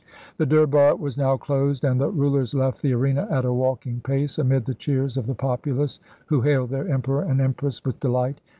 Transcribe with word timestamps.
The 0.37 0.47
Durbar 0.47 0.95
was 0.97 1.15
now 1.15 1.37
closed, 1.37 1.83
and 1.83 2.01
the 2.01 2.09
rulers 2.09 2.55
left 2.55 2.81
the 2.81 2.91
arena 2.93 3.27
at 3.29 3.45
a 3.45 3.53
walking 3.53 3.99
pace, 4.03 4.39
amid 4.39 4.65
the 4.65 4.73
cheers 4.73 5.15
of 5.15 5.27
the 5.27 5.35
populace 5.35 5.99
who 6.25 6.41
hailed 6.41 6.71
their 6.71 6.87
Emperor 6.87 7.21
and 7.21 7.39
Empress 7.39 7.85
with 7.85 7.99
delight. 7.99 8.41